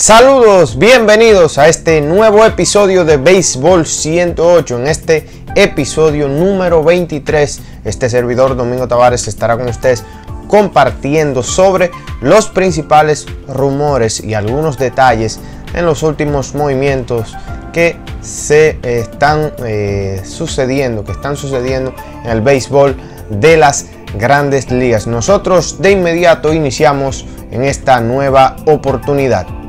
Saludos, 0.00 0.78
bienvenidos 0.78 1.58
a 1.58 1.68
este 1.68 2.00
nuevo 2.00 2.46
episodio 2.46 3.04
de 3.04 3.18
Béisbol 3.18 3.84
108. 3.84 4.78
En 4.78 4.86
este 4.86 5.26
episodio 5.54 6.26
número 6.26 6.82
23, 6.82 7.60
este 7.84 8.08
servidor 8.08 8.56
Domingo 8.56 8.88
Tavares 8.88 9.28
estará 9.28 9.58
con 9.58 9.68
ustedes 9.68 10.02
compartiendo 10.48 11.42
sobre 11.42 11.90
los 12.22 12.46
principales 12.48 13.26
rumores 13.46 14.24
y 14.24 14.32
algunos 14.32 14.78
detalles 14.78 15.38
en 15.74 15.84
los 15.84 16.02
últimos 16.02 16.54
movimientos 16.54 17.36
que 17.74 17.98
se 18.22 18.78
están 18.82 19.52
eh, 19.66 20.22
sucediendo, 20.24 21.04
que 21.04 21.12
están 21.12 21.36
sucediendo 21.36 21.92
en 22.24 22.30
el 22.30 22.40
béisbol 22.40 22.96
de 23.28 23.58
las 23.58 23.84
grandes 24.14 24.70
ligas. 24.70 25.06
Nosotros 25.06 25.82
de 25.82 25.90
inmediato 25.90 26.54
iniciamos 26.54 27.26
en 27.50 27.64
esta 27.64 28.00
nueva 28.00 28.56
oportunidad. 28.64 29.59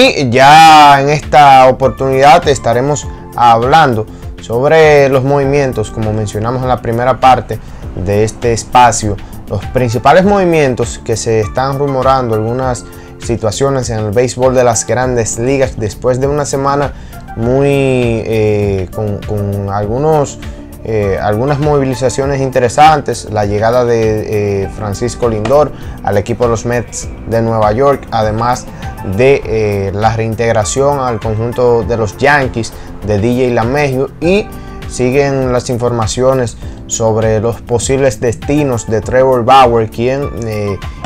Y 0.00 0.30
ya 0.30 1.00
en 1.00 1.08
esta 1.08 1.66
oportunidad 1.66 2.46
estaremos 2.46 3.04
hablando 3.34 4.06
sobre 4.40 5.08
los 5.08 5.24
movimientos, 5.24 5.90
como 5.90 6.12
mencionamos 6.12 6.62
en 6.62 6.68
la 6.68 6.80
primera 6.80 7.18
parte 7.18 7.58
de 7.96 8.22
este 8.22 8.52
espacio, 8.52 9.16
los 9.48 9.64
principales 9.66 10.24
movimientos 10.24 11.00
que 11.04 11.16
se 11.16 11.40
están 11.40 11.80
rumorando, 11.80 12.36
algunas 12.36 12.84
situaciones 13.18 13.90
en 13.90 13.98
el 13.98 14.10
béisbol 14.12 14.54
de 14.54 14.62
las 14.62 14.86
grandes 14.86 15.36
ligas 15.36 15.76
después 15.76 16.20
de 16.20 16.28
una 16.28 16.44
semana 16.44 16.92
muy 17.34 17.66
eh, 17.68 18.88
con, 18.94 19.68
algunos 19.68 20.38
eh, 20.84 21.18
algunas 21.20 21.58
movilizaciones 21.58 22.40
interesantes, 22.40 23.28
la 23.32 23.46
llegada 23.46 23.84
de 23.84 24.62
eh, 24.62 24.68
Francisco 24.76 25.28
Lindor 25.28 25.72
al 26.04 26.16
equipo 26.18 26.44
de 26.44 26.50
los 26.50 26.64
Mets 26.66 27.08
de 27.26 27.42
Nueva 27.42 27.72
York, 27.72 28.06
además 28.12 28.64
de 29.16 29.90
la 29.94 30.14
reintegración 30.14 30.98
al 31.00 31.20
conjunto 31.20 31.82
de 31.82 31.96
los 31.96 32.16
Yankees 32.16 32.72
de 33.06 33.18
DJ 33.18 33.50
LaMegio 33.52 34.10
y 34.20 34.46
siguen 34.88 35.52
las 35.52 35.70
informaciones 35.70 36.56
sobre 36.86 37.40
los 37.40 37.60
posibles 37.60 38.20
destinos 38.20 38.86
de 38.86 39.00
Trevor 39.00 39.44
Bauer, 39.44 39.90
quien 39.90 40.28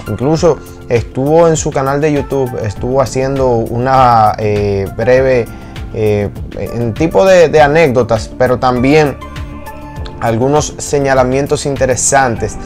incluso 0.09 0.59
estuvo 0.89 1.49
en 1.49 1.57
su 1.57 1.71
canal 1.71 2.01
de 2.01 2.13
YouTube, 2.13 2.51
estuvo 2.63 3.01
haciendo 3.01 3.49
una 3.49 4.35
eh, 4.39 4.87
breve 4.97 5.47
eh, 5.95 6.29
tipo 6.95 7.25
de, 7.25 7.61
anécdotas, 7.61 8.31
pero 8.39 8.59
también 8.59 9.17
algunos 10.21 10.75
señalamientos 10.79 11.67
interesantes 11.67 12.57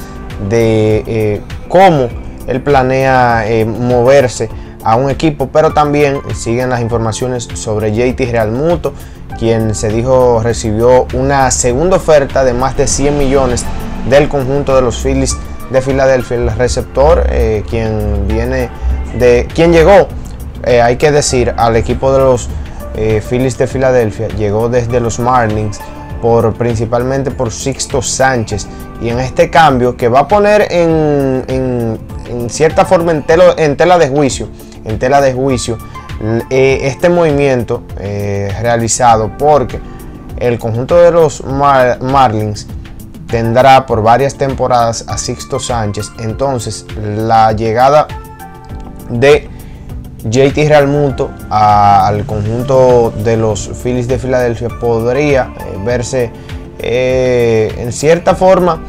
de 0.49 1.05
eh, 1.07 1.43
cómo 1.69 2.09
él 2.47 2.61
planea 2.63 3.45
moverse 3.67 4.49
a 4.87 4.95
un 4.95 5.11
equipo, 5.11 5.49
pero 5.53 5.73
también 5.73 6.21
siguen 6.35 6.71
las 6.71 6.81
informaciones 6.81 7.49
sobre 7.55 7.93
JT 7.93 8.31
Realmuto, 8.31 8.93
quien 9.37 9.75
se 9.75 9.89
dijo 9.89 10.41
recibió 10.43 11.09
una 11.13 11.51
segunda 11.51 11.97
oferta 11.97 12.45
de 12.45 12.53
más 12.53 12.77
de 12.77 12.87
100 12.87 13.19
millones 13.19 13.65
del 14.09 14.29
conjunto 14.29 14.77
de 14.77 14.83
los 14.83 15.03
Phillies 15.03 15.37
de 15.71 15.83
Filadelfia, 15.83 16.37
el 16.37 16.53
receptor, 16.53 17.27
eh, 17.31 17.65
quien 17.69 18.29
viene 18.29 18.71
de. 19.19 19.49
quien 19.53 19.73
llegó, 19.73 20.07
eh, 20.65 20.81
hay 20.81 20.97
que 20.97 21.11
decir, 21.11 21.53
al 21.57 21.75
equipo 21.75 22.13
de 22.13 22.19
los 22.21 22.49
eh, 22.95 23.21
Phillies 23.29 23.59
de 23.59 23.67
Filadelfia, 23.67 24.29
llegó 24.29 24.69
desde 24.69 25.01
los 25.01 25.19
Marlins 25.19 25.81
por 26.23 26.55
principalmente 26.55 27.31
por 27.31 27.51
Sixto 27.51 28.03
Sánchez. 28.03 28.67
Y 29.01 29.09
en 29.11 29.21
este 29.21 29.51
cambio 29.51 29.97
que 29.97 30.09
va 30.09 30.21
a 30.21 30.29
poner 30.29 30.69
en, 30.71 31.45
en, 31.49 32.49
cierta 32.49 32.85
forma 32.85 33.13
en, 33.13 33.25
en, 33.59 33.77
tela 33.77 33.99
de 33.99 34.09
juicio, 34.09 34.49
en 34.87 34.99
tela 34.99 35.21
de 35.21 35.33
juicio, 35.33 35.79
este 36.51 37.09
movimiento 37.11 37.83
realizado 37.99 39.31
porque 39.39 39.81
el 40.39 40.59
conjunto 40.59 40.97
de 40.97 41.11
los 41.11 41.43
Marlins 41.45 42.67
tendrá 43.29 43.87
por 43.87 44.03
varias 44.03 44.37
temporadas 44.37 45.05
a 45.09 45.19
Sixto 45.19 45.59
Sánchez. 45.59 46.13
Entonces, 46.19 46.87
la 46.97 47.53
llegada 47.53 48.07
de 49.11 49.49
JT 50.25 50.69
Realmuto 50.69 51.31
al 51.51 52.25
conjunto 52.27 53.13
de 53.25 53.37
los 53.37 53.71
Phillies 53.83 54.09
de 54.09 54.19
Filadelfia 54.19 54.69
podría 54.69 55.53
eh, 55.59 55.79
verse 55.85 56.33
eh, 56.79 57.73
en 57.79 57.93
cierta 57.93 58.35
forma 58.35 58.83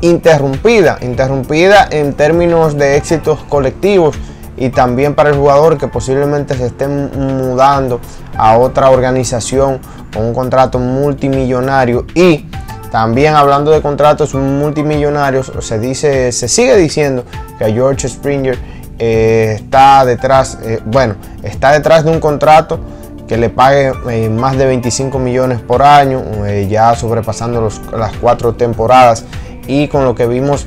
interrumpida, 0.00 0.98
interrumpida 1.02 1.88
en 1.90 2.14
términos 2.14 2.76
de 2.76 2.96
éxitos 2.96 3.42
colectivos 3.48 4.16
y 4.60 4.68
también 4.68 5.14
para 5.14 5.30
el 5.30 5.36
jugador 5.36 5.78
que 5.78 5.88
posiblemente 5.88 6.54
se 6.54 6.66
esté 6.66 6.86
mudando 6.86 7.98
a 8.36 8.58
otra 8.58 8.90
organización 8.90 9.80
con 10.12 10.26
un 10.26 10.34
contrato 10.34 10.78
multimillonario. 10.78 12.04
Y 12.14 12.44
también 12.92 13.34
hablando 13.34 13.70
de 13.70 13.80
contratos 13.80 14.34
multimillonarios, 14.34 15.50
se 15.60 15.78
dice, 15.78 16.30
se 16.30 16.46
sigue 16.46 16.76
diciendo 16.76 17.24
que 17.58 17.72
George 17.72 18.06
Springer 18.06 18.58
eh, 18.98 19.54
está 19.56 20.04
detrás, 20.04 20.58
eh, 20.62 20.78
bueno, 20.84 21.14
está 21.42 21.72
detrás 21.72 22.04
de 22.04 22.10
un 22.10 22.20
contrato 22.20 22.78
que 23.26 23.38
le 23.38 23.48
pague 23.48 23.94
eh, 24.10 24.28
más 24.28 24.58
de 24.58 24.66
25 24.66 25.18
millones 25.18 25.60
por 25.60 25.80
año, 25.82 26.22
ya 26.68 26.94
sobrepasando 26.96 27.66
las 27.96 28.12
cuatro 28.20 28.54
temporadas. 28.54 29.24
Y 29.66 29.88
con 29.88 30.04
lo 30.04 30.14
que 30.14 30.26
vimos 30.26 30.66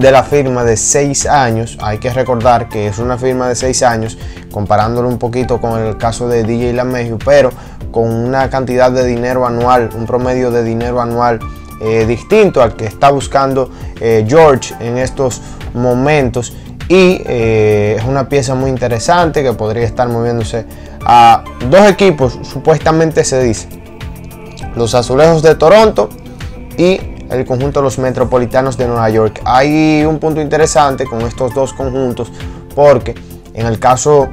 de 0.00 0.12
la 0.12 0.22
firma 0.22 0.64
de 0.64 0.76
6 0.76 1.26
años, 1.26 1.76
hay 1.80 1.98
que 1.98 2.12
recordar 2.12 2.68
que 2.68 2.86
es 2.86 2.98
una 2.98 3.18
firma 3.18 3.48
de 3.48 3.54
6 3.54 3.82
años, 3.82 4.18
comparándolo 4.50 5.08
un 5.08 5.18
poquito 5.18 5.60
con 5.60 5.80
el 5.80 5.96
caso 5.96 6.28
de 6.28 6.44
DJ 6.44 6.72
LaMegio, 6.72 7.18
pero 7.24 7.50
con 7.90 8.10
una 8.12 8.48
cantidad 8.48 8.92
de 8.92 9.04
dinero 9.04 9.46
anual, 9.46 9.90
un 9.94 10.06
promedio 10.06 10.50
de 10.50 10.62
dinero 10.62 11.00
anual 11.00 11.40
eh, 11.80 12.06
distinto 12.06 12.62
al 12.62 12.76
que 12.76 12.86
está 12.86 13.10
buscando 13.10 13.70
eh, 14.00 14.24
George 14.28 14.74
en 14.80 14.98
estos 14.98 15.40
momentos. 15.74 16.54
Y 16.88 17.20
eh, 17.26 17.96
es 17.98 18.04
una 18.04 18.28
pieza 18.28 18.54
muy 18.54 18.70
interesante 18.70 19.42
que 19.42 19.52
podría 19.52 19.84
estar 19.84 20.08
moviéndose 20.08 20.64
a 21.04 21.44
dos 21.70 21.88
equipos, 21.88 22.38
supuestamente 22.42 23.24
se 23.24 23.42
dice. 23.42 23.68
Los 24.74 24.94
Azulejos 24.94 25.42
de 25.42 25.54
Toronto 25.54 26.08
y 26.76 27.17
el 27.30 27.44
conjunto 27.44 27.80
de 27.80 27.84
los 27.84 27.98
Metropolitanos 27.98 28.76
de 28.76 28.86
Nueva 28.86 29.08
York. 29.10 29.40
Hay 29.44 30.04
un 30.04 30.18
punto 30.18 30.40
interesante 30.40 31.04
con 31.04 31.22
estos 31.22 31.54
dos 31.54 31.72
conjuntos 31.72 32.32
porque 32.74 33.14
en 33.54 33.66
el 33.66 33.78
caso 33.78 34.28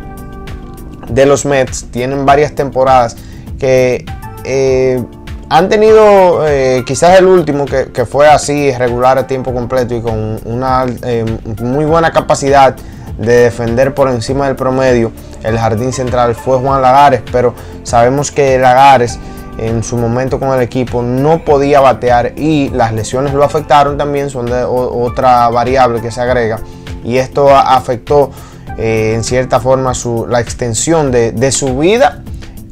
de 1.10 1.26
los 1.26 1.46
Mets 1.46 1.86
tienen 1.92 2.26
varias 2.26 2.54
temporadas 2.54 3.16
que 3.60 4.06
eh, 4.44 5.04
han 5.50 5.70
tenido 5.70 6.48
eh, 6.48 6.84
quizás 6.86 7.20
el 7.20 7.26
último 7.26 7.66
que, 7.66 8.06
fue 8.06 8.28
así, 8.28 8.72
regular 8.72 9.18
a 9.18 9.28
tiempo 9.28 9.54
completo 9.54 9.96
y 9.96 10.02
con 10.02 10.40
una 10.44 10.86
eh, 11.04 11.26
muy 11.62 11.86
buena 11.86 12.12
capacidad 12.12 12.76
de 13.18 13.34
defender 13.34 13.94
por 13.94 14.10
encima 14.10 14.48
del 14.48 14.56
promedio. 14.56 15.12
El 15.44 15.58
jardín 15.58 15.94
central 15.94 16.36
fue 16.36 16.58
Juan 16.58 16.82
Lagares, 16.82 17.22
pero 17.32 17.54
sabemos 17.84 18.32
que 18.32 18.58
Lagares 18.58 19.20
en 19.58 19.84
su 19.84 19.98
momento 19.98 20.40
con 20.40 20.50
el 20.50 20.62
equipo 20.62 21.02
no 21.02 21.44
podía 21.44 21.80
batear 21.80 22.34
y 22.38 22.70
las 22.70 22.94
lesiones 22.94 23.34
lo 23.34 23.44
afectaron 23.44 23.98
también, 23.98 24.30
son 24.30 24.50
otra 24.52 25.50
variable 25.50 26.02
que 26.02 26.12
se 26.12 26.22
agrega 26.22 26.60
y 27.04 27.18
esto 27.18 27.56
afectó 27.56 28.32
en 28.78 29.24
cierta 29.24 29.60
forma 29.60 29.94
su, 29.94 30.26
la 30.28 30.42
extensión 30.42 31.12
de, 31.12 31.32
de 31.32 31.52
su 31.52 31.78
vida 31.78 32.22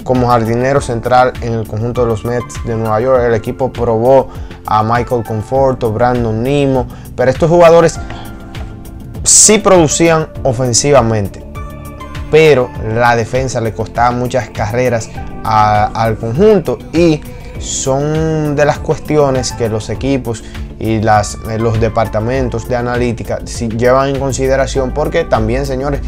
como 0.03 0.27
jardinero 0.27 0.81
central 0.81 1.33
en 1.41 1.53
el 1.53 1.67
conjunto 1.67 2.01
de 2.01 2.07
los 2.07 2.25
Mets 2.25 2.55
de 2.65 2.75
Nueva 2.75 2.99
York. 2.99 3.23
El 3.25 3.33
equipo 3.33 3.71
probó 3.71 4.27
a 4.65 4.83
Michael 4.83 5.23
Conforto, 5.23 5.91
Brandon 5.91 6.43
Nimo, 6.43 6.87
pero 7.15 7.31
estos 7.31 7.49
jugadores 7.49 7.99
sí 9.23 9.59
producían 9.59 10.27
ofensivamente, 10.43 11.43
pero 12.29 12.69
la 12.93 13.15
defensa 13.15 13.61
le 13.61 13.73
costaba 13.73 14.11
muchas 14.11 14.49
carreras 14.49 15.09
al 15.43 16.17
conjunto 16.17 16.79
y 16.93 17.21
son 17.59 18.55
de 18.55 18.65
las 18.65 18.79
cuestiones 18.79 19.53
que 19.53 19.69
los 19.69 19.89
equipos 19.89 20.43
y 20.79 20.99
las, 21.01 21.37
los 21.59 21.79
departamentos 21.79 22.67
de 22.67 22.75
analítica 22.75 23.39
llevan 23.39 24.09
en 24.09 24.19
consideración 24.19 24.93
porque 24.93 25.23
también, 25.23 25.65
señores, 25.65 26.01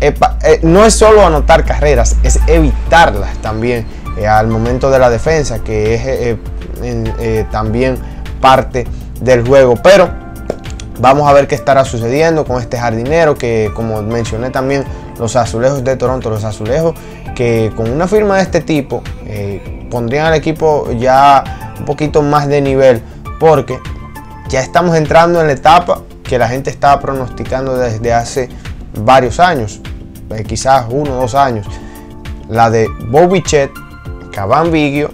eh, 0.00 0.60
no 0.62 0.84
es 0.84 0.94
solo 0.94 1.24
anotar 1.24 1.64
carreras, 1.64 2.16
es 2.22 2.38
evitarlas 2.46 3.36
también 3.38 3.86
eh, 4.18 4.26
al 4.26 4.48
momento 4.48 4.90
de 4.90 4.98
la 4.98 5.08
defensa, 5.08 5.60
que 5.60 5.94
es 5.94 6.36
eh, 6.82 7.46
también 7.50 7.98
parte 8.40 8.86
del 9.20 9.46
juego. 9.46 9.76
Pero 9.76 10.23
vamos 11.00 11.28
a 11.28 11.32
ver 11.32 11.46
qué 11.46 11.54
estará 11.54 11.84
sucediendo 11.84 12.44
con 12.44 12.60
este 12.60 12.78
jardinero, 12.78 13.36
que 13.36 13.70
como 13.74 14.02
mencioné 14.02 14.50
también, 14.50 14.84
los 15.18 15.36
azulejos 15.36 15.84
de 15.84 15.96
Toronto, 15.96 16.30
los 16.30 16.44
azulejos 16.44 16.94
que 17.34 17.72
con 17.76 17.90
una 17.90 18.08
firma 18.08 18.36
de 18.36 18.42
este 18.42 18.60
tipo 18.60 19.02
pondrían 19.90 20.26
al 20.26 20.34
equipo 20.34 20.90
ya 20.92 21.74
un 21.78 21.84
poquito 21.84 22.22
más 22.22 22.48
de 22.48 22.60
nivel, 22.60 23.02
porque 23.38 23.78
ya 24.48 24.60
estamos 24.60 24.96
entrando 24.96 25.40
en 25.40 25.46
la 25.46 25.52
etapa 25.52 26.00
que 26.22 26.38
la 26.38 26.48
gente 26.48 26.70
estaba 26.70 27.00
pronosticando 27.00 27.76
desde 27.76 28.12
hace 28.12 28.48
varios 28.98 29.40
años, 29.40 29.80
eh, 30.30 30.44
quizás 30.44 30.86
uno 30.88 31.18
o 31.18 31.20
dos 31.22 31.34
años, 31.34 31.66
la 32.48 32.70
de 32.70 32.88
Bobby 33.08 33.42
Chet, 33.42 33.70
Caban 34.32 34.70
Vigio, 34.70 35.10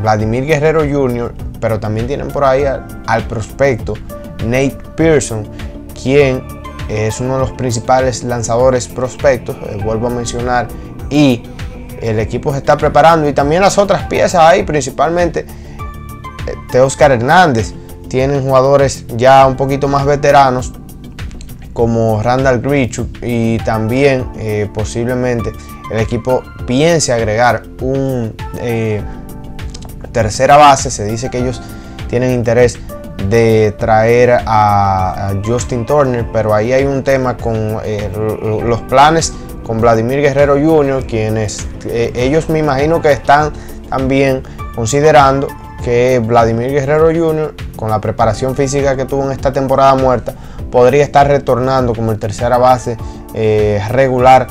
Vladimir 0.00 0.46
Guerrero 0.46 0.80
Jr., 0.80 1.34
pero 1.60 1.80
también 1.80 2.06
tienen 2.06 2.28
por 2.28 2.44
ahí 2.44 2.64
al, 2.64 3.24
prospecto 3.24 3.94
Nate 4.44 4.76
Pearson, 4.96 5.48
quien 6.00 6.42
es 6.88 7.20
uno 7.20 7.34
de 7.34 7.40
los 7.40 7.52
principales 7.52 8.24
lanzadores 8.24 8.88
prospectos, 8.88 9.56
eh, 9.56 9.80
vuelvo 9.84 10.06
a 10.06 10.10
mencionar, 10.10 10.68
y 11.10 11.42
el 12.00 12.18
equipo 12.18 12.52
se 12.52 12.58
está 12.58 12.76
preparando 12.76 13.28
y 13.28 13.32
también 13.32 13.60
las 13.60 13.76
otras 13.78 14.04
piezas 14.04 14.42
ahí, 14.42 14.62
principalmente 14.62 15.46
eh, 16.72 16.80
Oscar 16.80 17.12
Hernández, 17.12 17.74
tienen 18.08 18.42
jugadores 18.42 19.04
ya 19.16 19.46
un 19.46 19.56
poquito 19.56 19.88
más 19.88 20.06
veteranos 20.06 20.72
como 21.72 22.22
Randall 22.22 22.60
Grichuk 22.60 23.18
y 23.22 23.58
también 23.58 24.30
eh, 24.36 24.68
posiblemente 24.72 25.52
el 25.92 25.98
equipo 26.00 26.42
piense 26.66 27.12
agregar 27.12 27.64
un 27.80 28.34
tercera 30.12 30.56
base. 30.56 30.90
Se 30.90 31.04
dice 31.04 31.30
que 31.30 31.38
ellos 31.38 31.60
tienen 32.08 32.32
interés 32.32 32.78
de 33.28 33.74
traer 33.78 34.38
a, 34.46 35.32
Justin 35.44 35.86
Turner, 35.86 36.26
pero 36.32 36.54
ahí 36.54 36.72
hay 36.72 36.84
un 36.84 37.02
tema 37.02 37.36
con 37.36 37.78
eh, 37.84 38.10
los 38.64 38.80
planes 38.82 39.32
con 39.64 39.80
Vladimir 39.80 40.20
Guerrero 40.20 40.54
Jr., 40.54 41.04
quienes 41.06 41.66
ellos 41.84 42.48
me 42.48 42.58
imagino 42.58 43.02
que 43.02 43.12
están 43.12 43.52
también 43.90 44.42
considerando 44.74 45.48
que 45.84 46.20
Vladimir 46.24 46.70
Guerrero 46.70 47.06
Jr., 47.06 47.54
con 47.76 47.90
la 47.90 48.00
preparación 48.00 48.54
física 48.54 48.96
que 48.96 49.04
tuvo 49.04 49.24
en 49.24 49.32
esta 49.32 49.52
temporada 49.52 49.94
muerta, 49.94 50.34
podría 50.70 51.04
estar 51.04 51.26
retornando 51.26 51.94
como 51.94 52.12
el 52.12 52.18
tercera 52.18 52.58
base 52.58 52.96
eh, 53.34 53.80
regular 53.90 54.46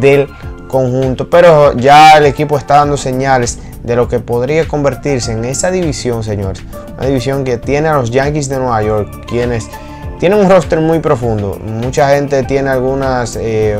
del 0.00 0.28
conjunto. 0.68 1.30
Pero 1.30 1.72
ya 1.74 2.18
el 2.18 2.26
equipo 2.26 2.58
está 2.58 2.76
dando 2.76 2.96
señales 2.96 3.58
de 3.82 3.96
lo 3.96 4.08
que 4.08 4.20
podría 4.20 4.66
convertirse 4.66 5.32
en 5.32 5.44
esa 5.44 5.70
división, 5.70 6.22
señores. 6.22 6.62
Una 6.96 7.06
división 7.06 7.44
que 7.44 7.58
tiene 7.58 7.88
a 7.88 7.94
los 7.94 8.10
Yankees 8.10 8.48
de 8.48 8.58
Nueva 8.58 8.82
York, 8.82 9.26
quienes 9.26 9.68
tienen 10.20 10.38
un 10.38 10.48
roster 10.48 10.80
muy 10.80 11.00
profundo. 11.00 11.58
Mucha 11.64 12.10
gente 12.10 12.44
tiene 12.44 12.70
algunos 12.70 13.36
eh, 13.40 13.76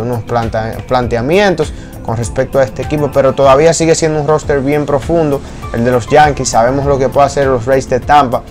planteamientos 0.88 1.72
con 2.04 2.16
respecto 2.16 2.58
a 2.58 2.64
este 2.64 2.82
equipo, 2.82 3.10
pero 3.12 3.32
todavía 3.32 3.72
sigue 3.72 3.94
siendo 3.94 4.20
un 4.20 4.26
roster 4.26 4.60
bien 4.60 4.86
profundo. 4.86 5.40
El 5.72 5.84
de 5.84 5.92
los 5.92 6.08
Yankees, 6.08 6.48
sabemos 6.48 6.84
lo 6.84 6.98
que 6.98 7.08
puede 7.08 7.26
hacer 7.26 7.46
los 7.46 7.64
Rays 7.64 7.88
de 7.88 8.00
Tampa 8.00 8.42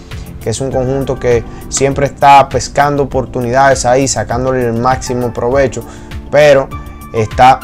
que 0.41 0.49
es 0.49 0.59
un 0.59 0.71
conjunto 0.71 1.19
que 1.19 1.43
siempre 1.69 2.07
está 2.07 2.49
pescando 2.49 3.03
oportunidades 3.03 3.85
ahí, 3.85 4.07
sacándole 4.07 4.65
el 4.65 4.73
máximo 4.73 5.31
provecho, 5.31 5.83
pero 6.31 6.67
está 7.13 7.59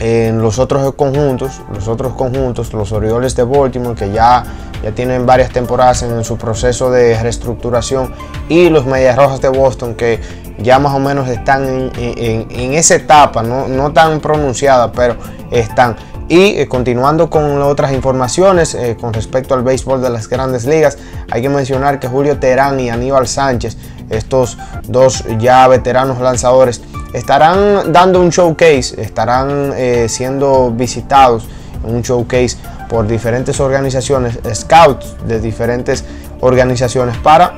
en 0.00 0.42
los 0.42 0.58
otros 0.58 0.94
conjuntos, 0.94 1.60
los 1.72 1.88
otros 1.88 2.14
conjuntos, 2.14 2.72
los 2.72 2.92
Orioles 2.92 3.36
de 3.36 3.44
Baltimore, 3.44 3.94
que 3.94 4.10
ya, 4.10 4.44
ya 4.82 4.92
tienen 4.92 5.26
varias 5.26 5.50
temporadas 5.50 6.02
en 6.02 6.24
su 6.24 6.36
proceso 6.36 6.90
de 6.90 7.20
reestructuración, 7.20 8.12
y 8.48 8.68
los 8.70 8.86
Medias 8.86 9.16
Rojas 9.16 9.40
de 9.40 9.48
Boston, 9.48 9.94
que 9.94 10.20
ya 10.58 10.78
más 10.78 10.94
o 10.94 10.98
menos 10.98 11.28
están 11.28 11.90
en, 11.96 12.74
esa 12.74 12.96
etapa, 12.96 13.42
no, 13.42 13.68
no 13.68 13.92
tan 13.92 14.20
pronunciada, 14.20 14.92
pero 14.92 15.16
están. 15.50 15.96
Y 16.28 16.58
eh, 16.58 16.68
continuando 16.68 17.28
con 17.28 17.60
otras 17.60 17.92
informaciones 17.92 18.74
eh, 18.74 18.96
con 18.98 19.12
respecto 19.12 19.54
al 19.54 19.62
béisbol 19.62 20.00
de 20.00 20.08
las 20.08 20.28
grandes 20.28 20.64
ligas, 20.64 20.96
hay 21.30 21.42
que 21.42 21.50
mencionar 21.50 22.00
que 22.00 22.08
Julio 22.08 22.38
Terán 22.38 22.80
y 22.80 22.88
Aníbal 22.88 23.28
Sánchez, 23.28 23.76
estos 24.08 24.56
dos 24.88 25.24
ya 25.38 25.68
veteranos 25.68 26.20
lanzadores, 26.20 26.80
estarán 27.14 27.92
dando 27.92 28.20
un 28.20 28.28
showcase, 28.28 29.00
estarán 29.00 29.72
eh, 29.74 30.06
siendo 30.08 30.70
visitados 30.70 31.46
en 31.82 31.94
un 31.94 32.02
showcase 32.02 32.58
por 32.88 33.06
diferentes 33.06 33.58
organizaciones, 33.60 34.38
scouts 34.52 35.16
de 35.26 35.40
diferentes 35.40 36.04
organizaciones 36.40 37.16
para 37.16 37.54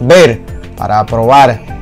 ver, 0.00 0.42
para 0.76 1.04
probar 1.04 1.78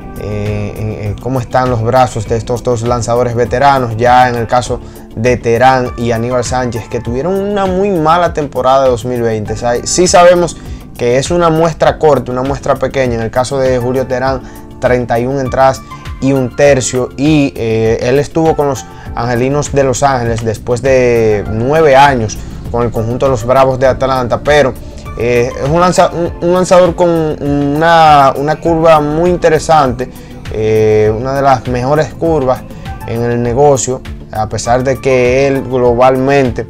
cómo 1.21 1.41
están 1.41 1.71
los 1.71 1.83
brazos 1.83 2.27
de 2.29 2.37
estos 2.37 2.63
dos 2.63 2.83
lanzadores 2.83 3.35
veteranos. 3.35 3.97
Ya 3.97 4.29
en 4.29 4.37
el 4.37 4.47
caso 4.47 4.81
de 5.15 5.37
Terán 5.37 5.93
y 5.97 6.13
Aníbal 6.13 6.45
Sánchez, 6.45 6.89
que 6.89 7.01
tuvieron 7.01 7.35
una 7.35 7.67
muy 7.67 7.91
mala 7.91 8.33
temporada 8.33 8.85
de 8.85 8.91
2020. 8.91 9.87
Sí 9.87 10.07
sabemos 10.07 10.57
que 10.97 11.19
es 11.19 11.31
una 11.31 11.51
muestra 11.51 11.99
corta, 11.99 12.33
una 12.33 12.43
muestra 12.43 12.77
pequeña. 12.77 13.17
En 13.17 13.23
el 13.23 13.31
caso 13.31 13.59
de 13.59 13.79
Julio 13.79 14.07
Terán, 14.07 14.43
31 14.81 15.41
entradas 15.41 15.83
y 16.21 16.33
un 16.33 16.55
tercio. 16.55 17.11
Y 17.17 17.53
eh, 17.57 17.99
él 18.03 18.19
estuvo 18.19 18.57
con 18.57 18.69
los 18.69 18.85
Angelinos 19.15 19.73
de 19.73 19.85
Los 19.85 20.03
Ángeles 20.03 20.45
después 20.45 20.83
de 20.83 21.45
nueve 21.51 21.97
años 21.97 22.39
con 22.71 22.83
el 22.83 22.91
conjunto 22.91 23.27
de 23.27 23.31
los 23.31 23.45
Bravos 23.45 23.79
de 23.79 23.87
Atlanta. 23.87 24.41
Pero 24.43 24.75
eh, 25.19 25.51
es 25.63 25.69
un, 25.69 25.81
lanzador 25.81 26.95
con 26.95 27.09
una, 27.09 28.35
curva 28.63 29.01
muy 29.01 29.31
interesante, 29.31 30.11
eh, 30.53 31.13
una 31.17 31.35
de 31.35 31.43
las 31.43 31.67
mejores 31.69 32.13
curvas 32.15 32.63
en 33.07 33.23
el 33.23 33.43
negocio 33.43 34.03
a 34.33 34.49
pesar 34.49 34.85
de 34.85 35.01
que 35.01 35.47
él 35.47 35.63
globalmente 35.63 36.67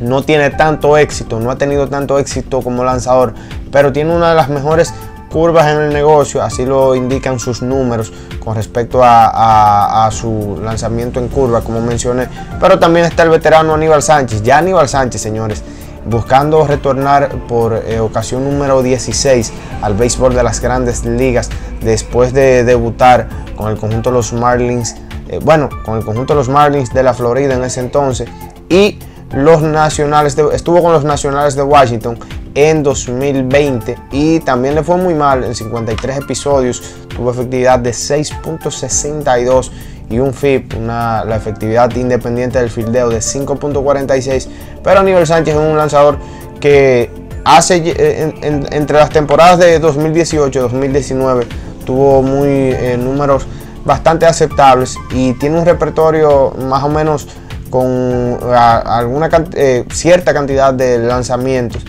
no 0.00 0.22
tiene 0.22 0.50
tanto 0.50 0.96
éxito, 0.96 1.40
no 1.40 1.50
ha 1.50 1.56
tenido 1.56 1.88
tanto 1.88 2.18
éxito 2.18 2.60
como 2.62 2.84
lanzador, 2.84 3.34
pero 3.70 3.92
tiene 3.92 4.14
una 4.14 4.30
de 4.30 4.34
las 4.36 4.48
mejores 4.48 4.92
curvas 5.30 5.68
en 5.68 5.78
el 5.78 5.92
negocio, 5.92 6.42
así 6.42 6.66
lo 6.66 6.94
indican 6.94 7.38
sus 7.38 7.62
números 7.62 8.12
con 8.42 8.54
respecto 8.54 9.00
a, 9.02 10.08
su 10.12 10.60
lanzamiento 10.62 11.20
en 11.20 11.28
curva, 11.28 11.60
como 11.60 11.80
mencioné. 11.80 12.28
Pero 12.60 12.78
también 12.78 13.06
está 13.06 13.22
el 13.22 13.30
veterano 13.30 13.74
Aníbal 13.74 14.02
Sánchez, 14.02 14.42
ya 14.42 14.58
Aníbal 14.58 14.88
Sánchez, 14.88 15.20
señores, 15.20 15.62
buscando 16.04 16.66
retornar 16.66 17.28
por 17.46 17.74
eh, 17.74 18.00
ocasión 18.00 18.44
número 18.44 18.82
16 18.82 19.52
al 19.82 19.94
béisbol 19.94 20.34
de 20.34 20.42
las 20.42 20.60
grandes 20.60 21.04
ligas 21.04 21.48
después 21.80 22.32
de 22.32 22.64
debutar 22.64 23.28
con 23.56 23.70
el 23.70 23.78
conjunto 23.78 24.10
de 24.10 24.16
los 24.16 24.32
Marlins 24.32 24.96
eh, 25.28 25.38
bueno, 25.42 25.68
con 25.84 25.96
el 25.96 26.04
conjunto 26.04 26.34
de 26.34 26.38
los 26.38 26.48
Marlins 26.48 26.92
de 26.92 27.02
la 27.04 27.14
Florida 27.14 27.54
en 27.54 27.62
ese 27.62 27.80
entonces 27.80 28.28
y 28.68 28.98
los 29.32 29.62
nacionales 29.62 30.36
estuvo 30.52 30.82
con 30.82 30.92
los 30.92 31.04
nacionales 31.04 31.54
de 31.54 31.62
Washington 31.62 32.18
en 32.54 32.82
2020 32.82 33.96
y 34.12 34.40
también 34.40 34.74
le 34.74 34.82
fue 34.82 34.96
muy 34.96 35.14
mal 35.14 35.44
en 35.44 35.54
53 35.54 36.18
episodios. 36.18 36.82
Tuvo 37.08 37.30
efectividad 37.30 37.78
de 37.78 37.90
6.62 37.90 39.70
y 40.10 40.18
un 40.18 40.34
FIP, 40.34 40.74
una, 40.76 41.24
la 41.24 41.36
efectividad 41.36 41.94
independiente 41.96 42.58
del 42.58 42.70
fildeo 42.70 43.08
de 43.08 43.18
5.46 43.18 44.48
pero 44.82 45.00
Aníbal 45.00 45.26
Sánchez 45.26 45.54
es 45.54 45.60
un 45.60 45.76
lanzador 45.76 46.18
que 46.60 47.10
hace 47.44 47.82
eh, 47.84 48.34
entre 48.42 48.98
las 48.98 49.10
temporadas 49.10 49.58
de 49.58 49.78
2018 49.78 50.62
2019 50.62 51.46
tuvo 51.86 52.22
muy 52.22 52.48
eh, 52.48 52.96
números 52.98 53.46
bastante 53.84 54.26
aceptables 54.26 54.96
y 55.10 55.32
tiene 55.34 55.58
un 55.58 55.64
repertorio 55.64 56.52
más 56.68 56.84
o 56.84 56.88
menos 56.88 57.26
con 57.70 58.38
alguna 58.44 59.30
eh, 59.54 59.84
cierta 59.90 60.34
cantidad 60.34 60.74
de 60.74 60.98
lanzamientos 60.98 61.84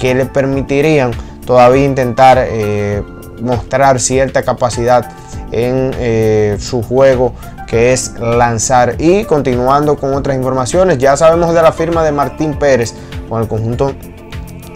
que 0.00 0.14
le 0.14 0.26
permitirían 0.26 1.12
todavía 1.46 1.84
intentar 1.84 2.38
eh, 2.40 3.02
mostrar 3.40 4.00
cierta 4.00 4.42
capacidad 4.42 5.10
en 5.52 5.92
eh, 5.98 6.56
su 6.58 6.82
juego 6.82 7.32
que 7.66 7.92
es 7.92 8.18
lanzar 8.18 8.96
y 8.98 9.24
continuando 9.24 9.96
con 9.96 10.14
otras 10.14 10.36
informaciones 10.36 10.98
ya 10.98 11.16
sabemos 11.16 11.54
de 11.54 11.62
la 11.62 11.72
firma 11.72 12.04
de 12.04 12.12
Martín 12.12 12.58
Pérez 12.58 12.94
con 13.28 13.42
el 13.42 13.48
conjunto 13.48 13.92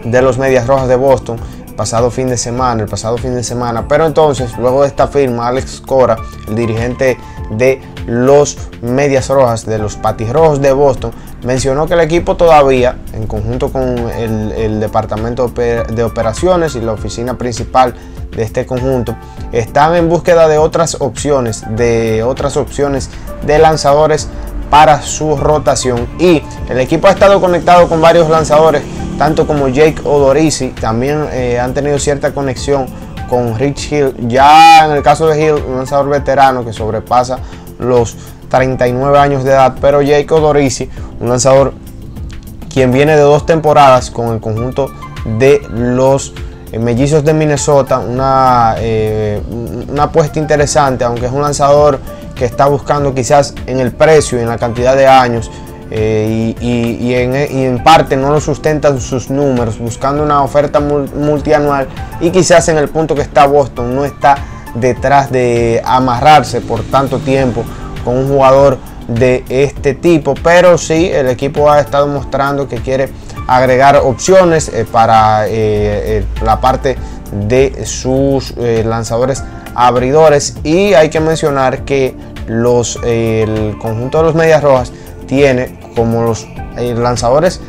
de 0.03 0.21
los 0.21 0.37
Medias 0.37 0.67
Rojas 0.67 0.87
de 0.87 0.95
Boston 0.95 1.39
pasado 1.79 2.11
fin 2.11 2.27
de 2.27 2.35
semana, 2.35 2.83
el 2.83 2.89
pasado 2.89 3.17
fin 3.17 3.35
de 3.35 3.41
semana. 3.41 3.87
Pero 3.87 4.05
entonces, 4.05 4.51
luego 4.57 4.81
de 4.81 4.89
esta 4.89 5.07
firma, 5.07 5.47
Alex 5.47 5.79
Cora, 5.79 6.17
el 6.49 6.55
dirigente 6.55 7.17
de 7.51 7.81
los 8.09 8.57
Medias 8.81 9.29
Rojas, 9.29 9.65
de 9.65 9.77
los 9.77 9.95
Patirrojos 9.95 10.61
de 10.61 10.71
Boston, 10.71 11.11
mencionó 11.43 11.87
que 11.87 11.93
el 11.93 12.01
equipo 12.01 12.35
todavía, 12.35 12.97
en 13.13 13.27
conjunto 13.27 13.71
con 13.71 13.97
el, 14.09 14.79
Departamento 14.79 15.47
de 15.49 16.03
Operaciones 16.03 16.75
y 16.75 16.81
la 16.81 16.93
oficina 16.93 17.37
principal 17.37 17.93
de 18.35 18.43
este 18.43 18.65
conjunto, 18.65 19.15
están 19.51 19.95
en 19.95 20.09
búsqueda 20.09 20.47
de 20.47 20.57
otras 20.57 20.97
opciones, 20.99 21.63
de 21.75 22.23
otras 22.23 22.57
opciones 22.57 23.09
de 23.45 23.59
lanzadores 23.59 24.27
para 24.69 25.01
su 25.01 25.37
rotación. 25.37 26.07
Y 26.19 26.41
el 26.69 26.79
equipo 26.79 27.07
ha 27.07 27.11
estado 27.11 27.39
conectado 27.39 27.87
con 27.87 28.01
varios 28.01 28.29
lanzadores 28.29 28.83
tanto 29.19 29.45
como 29.45 29.67
Jake 29.67 30.01
Odorizzi, 30.05 30.69
también 30.69 31.27
eh, 31.33 31.59
han 31.59 31.73
tenido 31.73 31.99
cierta 31.99 32.33
conexión 32.33 32.87
con 33.29 33.59
Rich 33.59 33.91
Hill. 33.91 34.15
Ya 34.29 34.85
en 34.85 34.91
el 34.93 35.03
caso 35.03 35.27
de 35.27 35.39
Hill, 35.39 35.61
un 35.67 35.75
lanzador 35.75 36.07
veterano 36.07 36.63
que 36.63 36.71
sobrepasa 36.71 37.37
los 37.79 38.15
39 38.49 39.17
años 39.17 39.43
de 39.43 39.51
edad, 39.51 39.75
pero 39.81 40.01
Jake 40.01 40.31
Odorizzi, 40.33 40.89
un 41.19 41.29
lanzador 41.29 41.73
quien 42.71 42.91
viene 42.91 43.15
de 43.15 43.21
dos 43.21 43.45
temporadas 43.45 44.11
con 44.11 44.33
el 44.33 44.39
conjunto 44.39 44.91
de 45.37 45.61
los 45.71 46.33
Mellizos 46.77 47.23
de 47.23 47.33
Minnesota, 47.33 47.97
una, 47.97 48.75
una 49.87 50.03
apuesta 50.03 50.37
interesante, 50.37 51.03
aunque 51.03 51.25
es 51.25 51.31
un 51.31 51.41
lanzador 51.41 51.99
que 52.35 52.45
está 52.45 52.67
buscando 52.67 53.13
quizás 53.13 53.55
en 53.65 53.79
el 53.79 53.91
precio 53.91 54.37
y 54.37 54.41
en 54.41 54.49
la 54.49 54.57
cantidad 54.57 54.95
de 54.95 55.07
años. 55.07 55.49
y, 55.91 57.13
en, 57.15 57.83
parte 57.83 58.15
no 58.15 58.31
lo 58.31 58.39
sustentan 58.39 59.01
sus 59.01 59.31
números, 59.31 59.79
buscando 59.79 60.21
una 60.21 60.43
oferta 60.43 60.79
multianual 60.79 61.87
y 62.21 62.29
quizás 62.29 62.69
en 62.69 62.77
el 62.77 62.89
punto 62.89 63.15
que 63.15 63.21
está 63.21 63.47
Boston 63.47 63.95
no 63.95 64.05
está 64.05 64.35
detrás 64.75 65.31
de 65.31 65.81
amarrarse 65.85 66.61
por 66.61 66.83
tanto 66.83 67.19
tiempo 67.19 67.63
con 68.03 68.17
un 68.17 68.27
jugador 68.27 68.77
de 69.07 69.43
este 69.49 69.95
tipo, 69.95 70.35
pero 70.43 70.77
sí 70.77 71.09
el 71.11 71.27
equipo 71.27 71.69
ha 71.69 71.79
estado 71.79 72.07
mostrando 72.07 72.67
que 72.67 72.77
quiere 72.77 73.09
agregar 73.47 73.97
opciones 73.97 74.69
eh, 74.69 74.85
para 74.89 75.47
eh, 75.47 75.49
eh, 75.51 76.25
la 76.43 76.61
parte 76.61 76.97
de 77.31 77.85
sus 77.85 78.55
lanzadores 78.57 79.43
abridores. 79.75 80.55
Y 80.63 80.93
hay 80.93 81.09
que 81.09 81.19
mencionar 81.19 81.85
que 81.85 82.15
los 82.47 82.99
el 83.03 83.77
conjunto 83.79 84.19
de 84.19 84.23
los 84.23 84.35
medias 84.35 84.63
rojas 84.63 84.91
tiene 85.27 85.79
como 85.95 86.23
los 86.23 86.47
lanzadores 86.75 87.61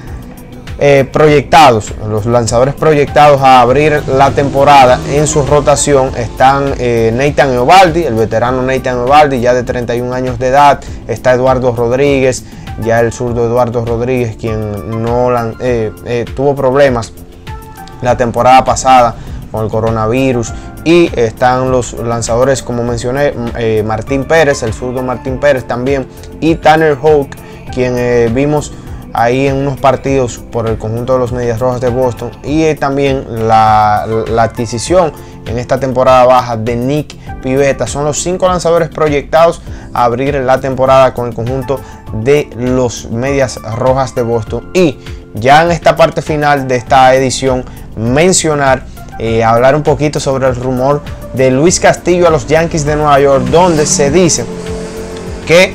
eh, 0.82 1.04
proyectados, 1.04 1.92
los 2.08 2.24
lanzadores 2.24 2.72
proyectados 2.74 3.42
a 3.42 3.60
abrir 3.60 4.02
la 4.08 4.30
temporada 4.30 4.98
en 5.10 5.26
su 5.26 5.42
rotación 5.42 6.10
están 6.16 6.72
eh, 6.78 7.12
Nathan 7.14 7.52
Eovaldi, 7.52 8.04
el 8.04 8.14
veterano 8.14 8.62
Nathan 8.62 8.96
Eovaldi, 8.96 9.40
ya 9.40 9.52
de 9.52 9.62
31 9.62 10.10
años 10.14 10.38
de 10.38 10.46
edad, 10.46 10.80
está 11.06 11.34
Eduardo 11.34 11.76
Rodríguez, 11.76 12.46
ya 12.82 13.00
el 13.00 13.12
zurdo 13.12 13.44
Eduardo 13.44 13.84
Rodríguez, 13.84 14.36
quien 14.36 15.02
no 15.02 15.28
eh, 15.60 16.24
tuvo 16.34 16.56
problemas 16.56 17.12
la 18.00 18.16
temporada 18.16 18.64
pasada 18.64 19.16
con 19.52 19.66
el 19.66 19.70
coronavirus. 19.70 20.50
Y 20.84 21.10
están 21.14 21.70
los 21.70 21.92
lanzadores 21.92 22.62
como 22.62 22.84
mencioné 22.84 23.34
Martín 23.84 24.24
Pérez, 24.24 24.62
el 24.62 24.72
zurdo 24.72 25.02
Martín 25.02 25.38
Pérez 25.40 25.66
también 25.66 26.06
y 26.40 26.54
Tanner 26.54 26.96
Hawk, 26.96 27.36
quien 27.70 28.34
vimos 28.34 28.72
ahí 29.12 29.46
en 29.46 29.56
unos 29.56 29.78
partidos 29.78 30.38
por 30.38 30.68
el 30.68 30.78
conjunto 30.78 31.14
de 31.14 31.18
los 31.18 31.32
Medias 31.32 31.58
Rojas 31.58 31.80
de 31.80 31.88
Boston 31.88 32.30
y 32.44 32.62
eh, 32.64 32.74
también 32.74 33.48
la, 33.48 34.02
adquisición 34.38 35.12
en 35.46 35.58
esta 35.58 35.80
temporada 35.80 36.24
baja 36.24 36.56
de 36.56 36.76
Nick 36.76 37.16
Pivetta. 37.42 37.86
Son 37.86 38.04
los 38.04 38.22
cinco 38.22 38.46
lanzadores 38.46 38.88
proyectados 38.88 39.62
a 39.92 40.04
abrir 40.04 40.34
la 40.34 40.60
temporada 40.60 41.14
con 41.14 41.28
el 41.28 41.34
conjunto 41.34 41.80
de 42.12 42.50
los 42.56 43.10
Medias 43.10 43.60
Rojas 43.76 44.14
de 44.14 44.22
Boston. 44.22 44.70
Y 44.74 44.98
ya 45.34 45.62
en 45.62 45.70
esta 45.70 45.96
parte 45.96 46.22
final 46.22 46.68
de 46.68 46.76
esta 46.76 47.14
edición 47.14 47.64
mencionar, 47.96 48.84
eh, 49.18 49.42
hablar 49.44 49.74
un 49.74 49.82
poquito 49.82 50.20
sobre 50.20 50.46
el 50.48 50.56
rumor 50.56 51.02
de 51.34 51.50
Luis 51.50 51.80
Castillo 51.80 52.26
a 52.26 52.30
los 52.30 52.46
Yankees 52.46 52.84
de 52.84 52.96
Nueva 52.96 53.20
York, 53.20 53.44
donde 53.46 53.86
se 53.86 54.10
dice 54.10 54.44
que 55.46 55.74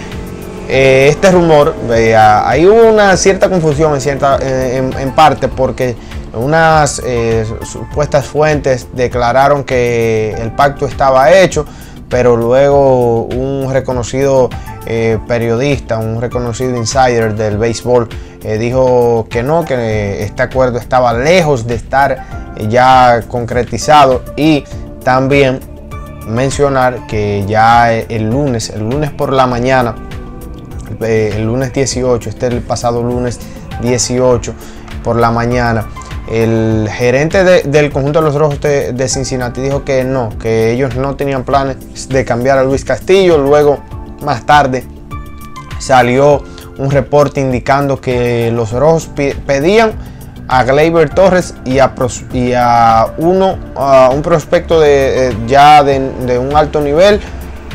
eh, 0.67 1.07
este 1.09 1.31
rumor, 1.31 1.75
eh, 1.91 2.15
hay 2.15 2.65
una 2.65 3.15
cierta 3.17 3.49
confusión 3.49 3.93
en, 3.93 4.01
cierta, 4.01 4.39
en, 4.41 5.11
parte 5.11 5.47
porque 5.47 5.95
unas 6.33 7.01
eh, 7.05 7.45
supuestas 7.63 8.25
fuentes 8.25 8.87
declararon 8.93 9.63
que 9.63 10.33
el 10.39 10.51
pacto 10.51 10.87
estaba 10.87 11.31
hecho, 11.31 11.65
pero 12.09 12.35
luego 12.35 13.23
un 13.23 13.71
reconocido 13.71 14.49
periodista, 15.27 15.97
un 15.97 16.21
reconocido 16.21 16.77
insider 16.77 17.33
del 17.33 17.57
béisbol, 17.57 18.07
dijo 18.59 19.25
que 19.31 19.41
no, 19.41 19.65
que 19.65 20.21
este 20.21 20.43
acuerdo 20.43 20.77
estaba 20.77 21.11
lejos 21.13 21.65
de 21.65 21.73
estar 21.73 22.53
ya 22.69 23.23
concretizado 23.27 24.23
y 24.35 24.63
también 25.03 25.59
mencionar 26.27 27.07
que 27.07 27.43
ya 27.47 27.91
el 27.91 28.29
lunes, 28.29 28.69
el 28.69 28.87
lunes 28.87 29.09
por 29.09 29.33
la 29.33 29.47
mañana, 29.47 29.95
eh, 31.01 31.33
el 31.35 31.45
lunes 31.45 31.73
18, 31.73 32.29
este 32.29 32.47
es 32.47 32.53
el 32.53 32.61
pasado 32.61 33.03
lunes 33.03 33.39
18 33.81 34.53
por 35.03 35.17
la 35.17 35.31
mañana. 35.31 35.85
El 36.29 36.89
gerente 36.91 37.43
del 37.43 37.91
conjunto 37.91 38.19
de 38.19 38.25
los 38.25 38.35
Rojos 38.35 38.59
de, 38.59 39.07
Cincinnati 39.07 39.61
dijo 39.61 39.83
que 39.83 40.03
no, 40.03 40.35
que 40.39 40.71
ellos 40.71 40.95
no 40.95 41.15
tenían 41.15 41.43
planes 41.43 42.09
de 42.09 42.25
cambiar 42.25 42.57
a 42.57 42.63
Luis 42.63 42.83
Castillo. 42.83 43.37
Luego, 43.37 43.79
más 44.23 44.43
tarde, 44.45 44.83
salió 45.77 46.43
un 46.79 46.89
reporte 46.89 47.39
indicando 47.39 48.01
que 48.01 48.51
los 48.51 48.71
Rojos 48.71 49.07
pedían 49.45 49.93
a 50.47 50.63
Gleyber 50.63 51.09
Torres 51.09 51.53
y 51.63 51.77
a, 51.79 53.07
uno, 53.17 53.57
a 53.75 54.09
un 54.09 54.23
prospecto 54.23 54.79
de, 54.79 55.29
eh, 55.29 55.37
ya 55.47 55.83
de, 55.83 56.39
un 56.39 56.55
alto 56.55 56.81
nivel 56.81 57.19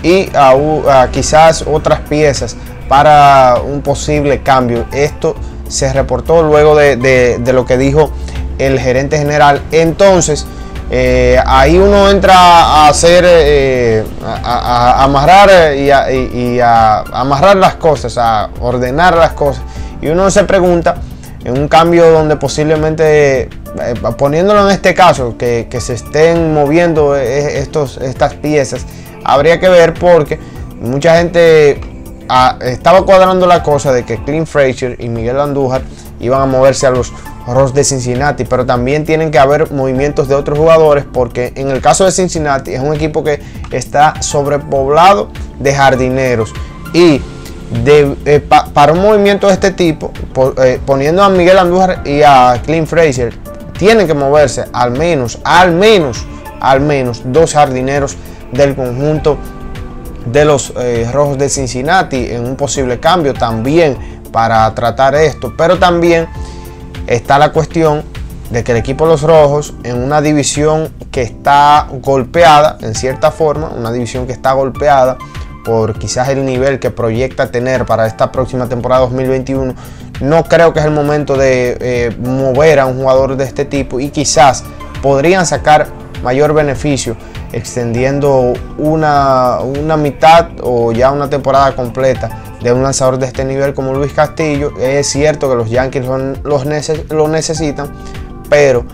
y 0.02 0.28
a 0.34 1.08
quizás 1.12 1.64
otras 1.66 2.00
piezas 2.00 2.56
para 2.90 3.60
un 3.64 3.82
posible 3.82 4.42
cambio. 4.42 4.84
Esto 4.90 5.36
se 5.68 5.92
reportó 5.92 6.42
luego 6.42 6.74
de, 6.74 7.40
lo 7.52 7.64
que 7.64 7.78
dijo 7.78 8.10
el 8.58 8.80
gerente 8.80 9.16
general. 9.16 9.62
Entonces, 9.70 10.44
eh, 10.90 11.38
ahí 11.46 11.78
uno 11.78 12.10
entra 12.10 12.34
a 12.34 12.88
hacer, 12.88 13.24
eh, 13.24 14.04
a, 14.24 15.04
amarrar 15.04 15.72
y, 15.76 16.58
a, 16.58 16.98
amarrar 17.12 17.54
las 17.58 17.76
cosas, 17.76 18.18
a 18.18 18.50
ordenar 18.60 19.16
las 19.16 19.34
cosas. 19.34 19.62
Y 20.02 20.08
uno 20.08 20.28
se 20.32 20.42
pregunta, 20.42 20.96
en 21.44 21.56
un 21.56 21.68
cambio 21.68 22.10
donde 22.10 22.34
posiblemente, 22.34 23.42
eh, 23.42 23.48
poniéndolo 24.18 24.68
en 24.68 24.74
este 24.74 24.94
caso, 24.94 25.36
que, 25.38 25.68
que, 25.70 25.80
se 25.80 25.94
estén 25.94 26.52
moviendo 26.52 27.14
estos, 27.14 27.98
estas 27.98 28.34
piezas, 28.34 28.84
habría 29.22 29.60
que 29.60 29.68
ver 29.68 29.94
porque 29.94 30.40
mucha 30.80 31.18
gente 31.18 31.89
estaba 32.60 33.04
cuadrando 33.04 33.46
la 33.46 33.62
cosa 33.62 33.92
de 33.92 34.04
que 34.04 34.22
Clint 34.22 34.46
Frazier 34.46 34.96
y 35.00 35.08
Miguel 35.08 35.40
Andújar 35.40 35.82
iban 36.20 36.42
a 36.42 36.46
moverse 36.46 36.86
a 36.86 36.90
los 36.90 37.12
Rojos 37.46 37.74
de 37.74 37.82
Cincinnati, 37.82 38.44
pero 38.44 38.64
también 38.64 39.04
tienen 39.04 39.30
que 39.30 39.38
haber 39.38 39.72
movimientos 39.72 40.28
de 40.28 40.34
otros 40.34 40.58
jugadores 40.58 41.04
porque 41.10 41.52
en 41.56 41.70
el 41.70 41.80
caso 41.80 42.04
de 42.04 42.12
Cincinnati 42.12 42.72
es 42.72 42.80
un 42.80 42.94
equipo 42.94 43.24
que 43.24 43.40
está 43.72 44.22
sobrepoblado 44.22 45.30
de 45.58 45.74
jardineros. 45.74 46.52
Y 46.92 47.20
eh, 47.72 48.40
para 48.72 48.92
un 48.92 49.00
movimiento 49.00 49.46
de 49.46 49.54
este 49.54 49.70
tipo, 49.72 50.12
eh, 50.62 50.80
poniendo 50.84 51.22
a 51.22 51.28
Miguel 51.28 51.58
Andújar 51.58 52.02
y 52.06 52.22
a 52.22 52.60
Clint 52.64 52.86
Frazier, 52.86 53.34
tienen 53.78 54.06
que 54.06 54.14
moverse 54.14 54.66
al 54.72 54.92
menos, 54.92 55.38
al 55.42 55.72
menos, 55.72 56.26
al 56.60 56.80
menos 56.80 57.22
dos 57.24 57.54
jardineros 57.54 58.16
del 58.52 58.74
conjunto 58.76 59.38
de 60.26 60.44
los 60.44 60.72
eh, 60.78 61.08
Rojos 61.12 61.38
de 61.38 61.48
Cincinnati 61.48 62.26
en 62.30 62.44
un 62.44 62.56
posible 62.56 63.00
cambio 63.00 63.34
también 63.34 63.96
para 64.32 64.72
tratar 64.74 65.14
esto. 65.14 65.54
Pero 65.56 65.78
también 65.78 66.28
está 67.06 67.38
la 67.38 67.52
cuestión 67.52 68.02
de 68.50 68.64
que 68.64 68.72
el 68.72 68.78
equipo 68.78 69.04
de 69.04 69.12
los 69.12 69.22
Rojos 69.22 69.74
en 69.84 70.02
una 70.02 70.20
división 70.20 70.92
que 71.10 71.22
está 71.22 71.88
golpeada, 72.02 72.78
en 72.80 72.94
cierta 72.94 73.30
forma, 73.30 73.68
una 73.68 73.92
división 73.92 74.26
que 74.26 74.32
está 74.32 74.52
golpeada 74.52 75.16
por 75.64 75.98
quizás 75.98 76.28
el 76.30 76.44
nivel 76.44 76.78
que 76.78 76.90
proyecta 76.90 77.50
tener 77.50 77.84
para 77.84 78.06
esta 78.06 78.32
próxima 78.32 78.68
temporada 78.68 79.02
2021, 79.02 79.74
no 80.20 80.44
creo 80.44 80.72
que 80.72 80.80
es 80.80 80.84
el 80.84 80.90
momento 80.90 81.36
de 81.36 81.76
eh, 81.80 82.16
mover 82.18 82.80
a 82.80 82.86
un 82.86 82.98
jugador 82.98 83.36
de 83.36 83.44
este 83.44 83.64
tipo 83.64 84.00
y 84.00 84.10
quizás 84.10 84.64
podrían 85.02 85.46
sacar 85.46 85.88
mayor 86.22 86.52
beneficio 86.52 87.16
extendiendo 87.52 88.52
una, 88.78 89.58
una 89.60 89.96
mitad 89.96 90.48
o 90.62 90.92
ya 90.92 91.10
una 91.10 91.28
temporada 91.28 91.74
completa 91.74 92.30
de 92.62 92.72
un 92.72 92.82
lanzador 92.82 93.18
de 93.18 93.26
este 93.26 93.44
nivel 93.44 93.74
como 93.74 93.94
Luis 93.94 94.12
Castillo. 94.12 94.72
Es 94.78 95.08
cierto 95.08 95.48
que 95.48 95.56
los 95.56 95.70
Yankees 95.70 96.06
los 96.42 96.64
lo 97.10 97.28
necesitan, 97.28 97.90
pero 98.48 98.84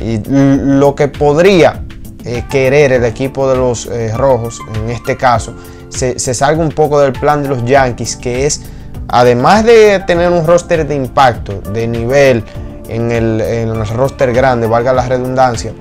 lo 0.00 0.94
que 0.94 1.08
podría 1.08 1.84
eh, 2.24 2.44
querer 2.50 2.92
el 2.92 3.04
equipo 3.04 3.48
de 3.48 3.56
los 3.56 3.86
eh, 3.86 4.12
rojos, 4.16 4.60
en 4.74 4.90
este 4.90 5.16
caso, 5.16 5.54
se, 5.88 6.18
salga 6.18 6.62
un 6.62 6.70
poco 6.70 7.00
del 7.00 7.12
plan 7.12 7.42
de 7.42 7.48
los 7.48 7.64
Yankees, 7.64 8.16
que 8.16 8.46
es, 8.46 8.62
además 9.08 9.64
de 9.64 10.00
tener 10.06 10.30
un 10.30 10.46
roster 10.46 10.86
de 10.86 10.94
impacto, 10.94 11.60
de 11.72 11.86
nivel 11.86 12.44
en 12.88 13.10
el, 13.10 13.40
en 13.40 13.68
el 13.70 13.88
roster 13.88 14.32
grande, 14.32 14.66
valga 14.66 14.92
la 14.92 15.06
redundancia, 15.06 15.72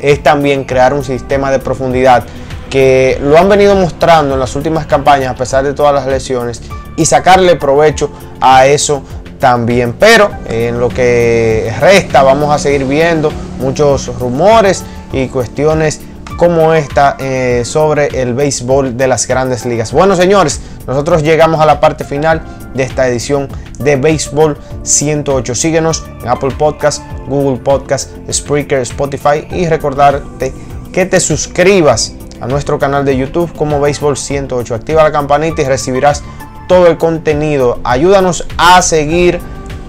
es 0.00 0.22
también 0.22 0.64
crear 0.64 0.94
un 0.94 1.04
sistema 1.04 1.50
de 1.50 1.58
profundidad 1.58 2.24
que 2.70 3.18
lo 3.22 3.38
han 3.38 3.48
venido 3.48 3.74
mostrando 3.76 4.34
en 4.34 4.40
las 4.40 4.54
últimas 4.56 4.86
campañas 4.86 5.30
a 5.30 5.34
pesar 5.34 5.64
de 5.64 5.72
todas 5.72 5.94
las 5.94 6.06
lesiones 6.06 6.62
y 6.96 7.06
sacarle 7.06 7.56
provecho 7.56 8.10
a 8.40 8.66
eso 8.66 9.02
también. 9.38 9.94
Pero 9.98 10.30
en 10.48 10.78
lo 10.78 10.88
que 10.88 11.72
resta 11.80 12.22
vamos 12.22 12.54
a 12.54 12.58
seguir 12.58 12.84
viendo 12.84 13.32
muchos 13.58 14.18
rumores 14.18 14.84
y 15.12 15.28
cuestiones 15.28 16.00
como 16.36 16.74
esta 16.74 17.16
eh, 17.18 17.62
sobre 17.64 18.08
el 18.20 18.34
béisbol 18.34 18.96
de 18.96 19.06
las 19.06 19.26
grandes 19.26 19.64
ligas. 19.64 19.92
Bueno 19.92 20.16
señores, 20.16 20.60
nosotros 20.86 21.22
llegamos 21.22 21.60
a 21.60 21.66
la 21.66 21.80
parte 21.80 22.04
final 22.04 22.42
de 22.74 22.82
esta 22.82 23.08
edición 23.08 23.48
de 23.78 23.96
Béisbol 23.96 24.56
108. 24.82 25.54
Síguenos 25.54 26.04
en 26.22 26.28
Apple 26.28 26.52
Podcast, 26.56 27.02
Google 27.28 27.58
Podcast, 27.58 28.10
Spreaker, 28.30 28.80
Spotify 28.80 29.46
y 29.50 29.66
recordarte 29.66 30.52
que 30.92 31.06
te 31.06 31.20
suscribas 31.20 32.14
a 32.40 32.46
nuestro 32.46 32.78
canal 32.78 33.04
de 33.04 33.16
YouTube 33.16 33.52
como 33.54 33.80
Béisbol 33.80 34.16
108. 34.16 34.74
Activa 34.74 35.02
la 35.02 35.12
campanita 35.12 35.62
y 35.62 35.64
recibirás 35.64 36.22
todo 36.68 36.86
el 36.86 36.98
contenido. 36.98 37.80
Ayúdanos 37.84 38.46
a 38.56 38.82
seguir 38.82 39.40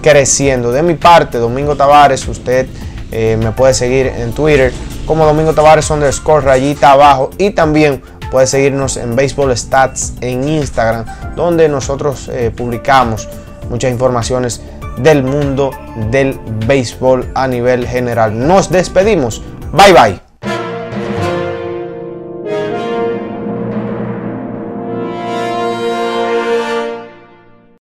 creciendo. 0.02 0.72
De 0.72 0.82
mi 0.82 0.94
parte, 0.94 1.38
Domingo 1.38 1.76
Tavares, 1.76 2.26
usted 2.28 2.66
eh, 3.10 3.38
me 3.42 3.52
puede 3.52 3.74
seguir 3.74 4.06
en 4.06 4.32
Twitter 4.32 4.72
como 5.06 5.24
Domingo 5.24 5.54
Tavares 5.54 5.88
underscore 5.90 6.44
rayita 6.44 6.92
abajo 6.92 7.30
y 7.38 7.50
también 7.50 8.02
puede 8.30 8.46
seguirnos 8.46 8.98
en 8.98 9.16
Baseball 9.16 9.56
Stats 9.56 10.12
en 10.20 10.46
Instagram 10.46 11.06
donde 11.34 11.68
nosotros 11.68 12.28
eh, 12.30 12.52
publicamos 12.54 13.26
muchas 13.68 13.90
informaciones 13.90 14.60
del 14.98 15.22
mundo 15.22 15.70
del 16.10 16.38
béisbol 16.66 17.30
a 17.34 17.46
nivel 17.46 17.86
general. 17.86 18.46
Nos 18.46 18.70
despedimos. 18.70 19.42
Bye 19.72 19.92
bye. 19.92 20.27